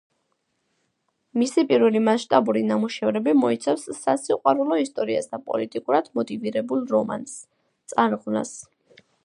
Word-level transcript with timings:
მისი 1.41 1.63
პირველი 1.71 2.01
მასშტაბური 2.05 2.63
ნამუშევრები 2.69 3.35
მოიცავს 3.43 3.85
სასიყვარულო 3.99 4.79
ისტორიას 4.87 5.31
და 5.35 5.41
პოლიტიკურად 5.51 6.09
მოტივირებულ 6.21 6.85
რომანს, 6.95 7.37
წარღვნას. 7.95 8.59